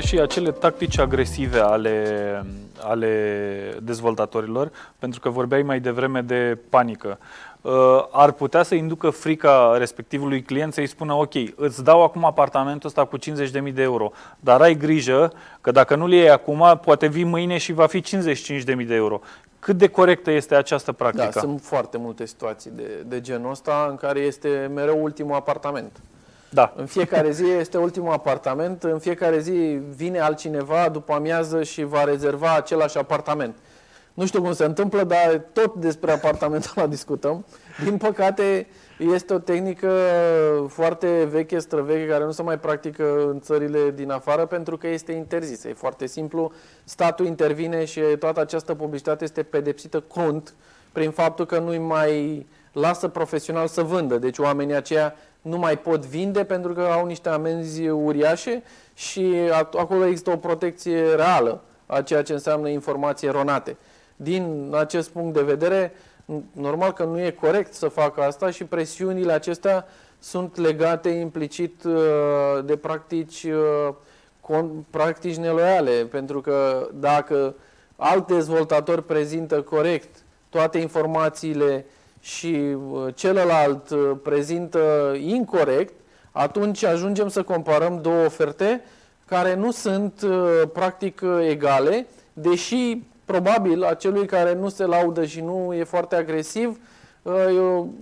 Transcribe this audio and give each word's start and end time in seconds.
și 0.00 0.18
acele 0.18 0.50
tactici 0.50 0.98
agresive 0.98 1.58
ale, 1.58 2.44
ale 2.82 3.78
dezvoltatorilor, 3.82 4.70
pentru 4.98 5.20
că 5.20 5.28
vorbeai 5.28 5.62
mai 5.62 5.80
devreme 5.80 6.20
de 6.20 6.58
panică. 6.68 7.18
Uh, 7.60 7.72
ar 8.10 8.32
putea 8.32 8.62
să 8.62 8.74
inducă 8.74 9.10
frica 9.10 9.74
respectivului 9.78 10.42
client 10.42 10.72
să-i 10.72 10.86
spună 10.86 11.12
ok, 11.12 11.32
îți 11.56 11.84
dau 11.84 12.02
acum 12.02 12.24
apartamentul 12.24 12.88
ăsta 12.88 13.04
cu 13.04 13.18
50.000 13.18 13.72
de 13.74 13.82
euro, 13.82 14.12
dar 14.40 14.60
ai 14.60 14.74
grijă 14.74 15.32
că 15.60 15.70
dacă 15.70 15.96
nu-l 15.96 16.12
iei 16.12 16.30
acum, 16.30 16.80
poate 16.84 17.06
vii 17.06 17.24
mâine 17.24 17.58
și 17.58 17.72
va 17.72 17.86
fi 17.86 18.02
55.000 18.02 18.86
de 18.86 18.94
euro. 18.94 19.20
Cât 19.58 19.76
de 19.76 19.88
corectă 19.88 20.30
este 20.30 20.54
această 20.54 20.92
practică? 20.92 21.30
Da, 21.34 21.40
sunt 21.40 21.60
foarte 21.60 21.98
multe 21.98 22.26
situații 22.26 22.70
de, 22.74 23.04
de 23.06 23.20
genul 23.20 23.50
ăsta 23.50 23.86
în 23.90 23.96
care 23.96 24.20
este 24.20 24.70
mereu 24.74 25.02
ultimul 25.02 25.34
apartament. 25.34 26.00
Da. 26.50 26.72
În 26.76 26.86
fiecare 26.86 27.30
zi 27.30 27.44
este 27.44 27.78
ultimul 27.78 28.12
apartament, 28.12 28.82
în 28.82 28.98
fiecare 28.98 29.38
zi 29.38 29.78
vine 29.96 30.18
altcineva 30.18 30.88
după 30.88 31.12
amiază 31.12 31.62
și 31.62 31.84
va 31.84 32.04
rezerva 32.04 32.54
același 32.54 32.98
apartament. 32.98 33.56
Nu 34.14 34.26
știu 34.26 34.42
cum 34.42 34.52
se 34.52 34.64
întâmplă, 34.64 35.04
dar 35.04 35.42
tot 35.52 35.74
despre 35.74 36.12
apartamentul 36.12 36.72
ăla 36.76 36.86
discutăm. 36.86 37.44
Din 37.84 37.96
păcate, 37.96 38.66
este 38.98 39.34
o 39.34 39.38
tehnică 39.38 39.92
foarte 40.68 41.28
veche, 41.30 41.58
străveche, 41.58 42.06
care 42.06 42.24
nu 42.24 42.30
se 42.30 42.42
mai 42.42 42.58
practică 42.58 43.26
în 43.28 43.40
țările 43.40 43.90
din 43.94 44.10
afară 44.10 44.46
pentru 44.46 44.76
că 44.76 44.88
este 44.88 45.12
interzisă. 45.12 45.68
E 45.68 45.72
foarte 45.72 46.06
simplu, 46.06 46.52
statul 46.84 47.26
intervine 47.26 47.84
și 47.84 48.00
toată 48.18 48.40
această 48.40 48.74
publicitate 48.74 49.24
este 49.24 49.42
pedepsită 49.42 50.00
crunt 50.00 50.54
prin 50.92 51.10
faptul 51.10 51.46
că 51.46 51.58
nu-i 51.58 51.78
mai 51.78 52.46
lasă 52.72 53.08
profesional 53.08 53.66
să 53.66 53.82
vândă. 53.82 54.18
Deci 54.18 54.38
oamenii 54.38 54.74
aceia 54.74 55.14
nu 55.40 55.58
mai 55.58 55.78
pot 55.78 56.06
vinde 56.06 56.44
pentru 56.44 56.72
că 56.72 56.80
au 56.80 57.06
niște 57.06 57.28
amenzi 57.28 57.88
uriașe 57.88 58.62
și 58.94 59.34
acolo 59.52 60.04
există 60.04 60.30
o 60.30 60.36
protecție 60.36 61.14
reală 61.14 61.60
a 61.86 62.02
ceea 62.02 62.22
ce 62.22 62.32
înseamnă 62.32 62.68
informații 62.68 63.28
eronate. 63.28 63.76
Din 64.16 64.72
acest 64.74 65.08
punct 65.08 65.34
de 65.34 65.42
vedere, 65.42 65.92
normal 66.52 66.92
că 66.92 67.04
nu 67.04 67.20
e 67.20 67.30
corect 67.30 67.74
să 67.74 67.88
facă 67.88 68.22
asta 68.22 68.50
și 68.50 68.64
presiunile 68.64 69.32
acestea 69.32 69.86
sunt 70.18 70.56
legate 70.56 71.08
implicit 71.08 71.84
uh, 71.84 72.64
de 72.64 72.76
practici, 72.76 73.46
uh, 74.48 74.64
practici 74.90 75.36
neloiale, 75.36 75.90
pentru 75.90 76.40
că 76.40 76.88
dacă 76.94 77.54
alt 77.96 78.26
dezvoltator 78.26 79.00
prezintă 79.00 79.62
corect 79.62 80.16
toate 80.48 80.78
informațiile 80.78 81.84
și 82.20 82.76
uh, 82.90 83.14
celălalt 83.14 83.88
prezintă 84.22 85.14
incorrect, 85.18 85.94
atunci 86.32 86.84
ajungem 86.84 87.28
să 87.28 87.42
comparăm 87.42 87.98
două 88.02 88.24
oferte 88.24 88.84
care 89.26 89.54
nu 89.54 89.70
sunt 89.70 90.24
practic 90.72 91.22
egale, 91.40 92.06
deși 92.32 93.02
probabil 93.30 93.84
acelui 93.84 94.26
care 94.26 94.54
nu 94.54 94.68
se 94.68 94.84
laudă 94.84 95.24
și 95.24 95.40
nu 95.40 95.74
e 95.74 95.84
foarte 95.84 96.16
agresiv, 96.16 96.78
uh, 97.22 97.34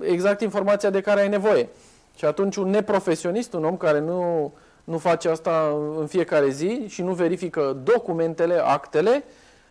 e 0.00 0.12
exact 0.12 0.40
informația 0.40 0.90
de 0.90 1.00
care 1.00 1.20
ai 1.20 1.28
nevoie. 1.28 1.68
Și 2.16 2.24
atunci 2.24 2.56
un 2.56 2.70
neprofesionist, 2.70 3.52
un 3.52 3.64
om 3.64 3.76
care 3.76 4.00
nu, 4.00 4.52
nu 4.84 4.98
face 4.98 5.28
asta 5.28 5.76
în 5.98 6.06
fiecare 6.06 6.48
zi 6.48 6.84
și 6.88 7.02
nu 7.02 7.12
verifică 7.12 7.76
documentele, 7.82 8.58
actele, 8.64 9.24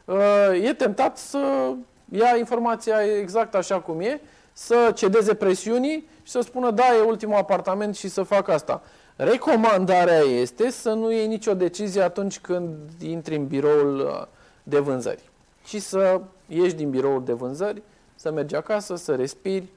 uh, 0.06 0.64
e 0.64 0.74
tentat 0.74 1.18
să 1.18 1.74
ia 2.12 2.38
informația 2.38 2.96
exact 3.20 3.56
așa 3.56 3.80
cum 3.80 4.00
e, 4.00 4.22
să 4.54 4.92
cedeze 4.96 5.34
presiunii 5.34 6.08
și 6.24 6.32
să 6.32 6.42
spună 6.42 6.72
da, 6.72 6.84
e 7.00 7.08
ultimul 7.08 7.36
apartament 7.36 7.96
și 7.96 8.10
să 8.10 8.24
facă 8.24 8.52
asta. 8.52 8.82
Recomandarea 9.16 10.20
este 10.20 10.70
să 10.70 10.90
nu 10.90 11.12
iei 11.12 11.28
nicio 11.28 11.54
decizie 11.54 12.02
atunci 12.02 12.40
când 12.40 12.76
intri 13.02 13.36
în 13.36 13.48
biroul 13.48 14.00
uh, 14.00 14.28
de 14.64 14.80
vânzări 14.80 15.30
și 15.66 15.80
să 15.80 16.22
ieși 16.48 16.76
din 16.76 16.90
biroul 16.90 17.24
de 17.24 17.34
vânzări, 17.34 17.82
să 18.16 18.32
mergi 18.32 18.56
acasă, 18.56 18.96
să 18.96 19.16
respiri, 19.16 19.68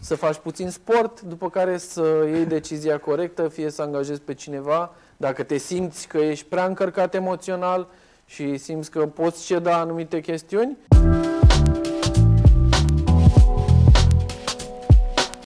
să 0.00 0.14
faci 0.14 0.36
puțin 0.36 0.70
sport, 0.70 1.20
după 1.20 1.50
care 1.50 1.76
să 1.76 2.24
iei 2.32 2.44
decizia 2.44 2.98
corectă, 2.98 3.48
fie 3.48 3.70
să 3.70 3.82
angajezi 3.82 4.20
pe 4.20 4.34
cineva, 4.34 4.94
dacă 5.16 5.42
te 5.42 5.56
simți 5.56 6.08
că 6.08 6.18
ești 6.18 6.46
prea 6.46 6.64
încărcat 6.64 7.14
emoțional 7.14 7.88
și 8.26 8.56
simți 8.56 8.90
că 8.90 9.06
poți 9.06 9.44
ceda 9.44 9.76
anumite 9.76 10.20
chestiuni. 10.20 10.76